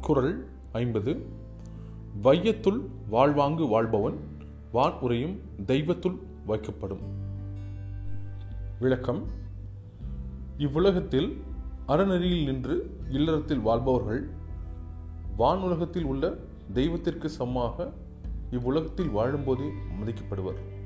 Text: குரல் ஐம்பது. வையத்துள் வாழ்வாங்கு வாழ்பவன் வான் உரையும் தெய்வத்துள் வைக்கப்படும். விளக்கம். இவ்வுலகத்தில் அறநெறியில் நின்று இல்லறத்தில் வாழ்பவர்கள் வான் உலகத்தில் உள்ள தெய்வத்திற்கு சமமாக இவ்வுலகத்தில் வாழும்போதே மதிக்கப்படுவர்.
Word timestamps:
குரல் 0.00 0.48
ஐம்பது. 0.72 1.26
வையத்துள் 2.22 2.88
வாழ்வாங்கு 3.08 3.66
வாழ்பவன் 3.66 4.18
வான் 4.72 4.92
உரையும் 5.00 5.40
தெய்வத்துள் 5.66 6.18
வைக்கப்படும். 6.46 7.02
விளக்கம். 8.80 9.26
இவ்வுலகத்தில் 10.58 11.42
அறநெறியில் 11.88 12.44
நின்று 12.44 12.98
இல்லறத்தில் 13.10 13.60
வாழ்பவர்கள் 13.60 14.28
வான் 15.36 15.58
உலகத்தில் 15.58 16.04
உள்ள 16.04 16.36
தெய்வத்திற்கு 16.72 17.28
சமமாக 17.28 17.92
இவ்வுலகத்தில் 18.50 19.14
வாழும்போதே 19.14 19.70
மதிக்கப்படுவர். 20.00 20.79